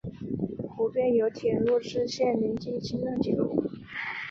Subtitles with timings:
[0.67, 3.69] 湖边有铁路支线连接青藏铁路。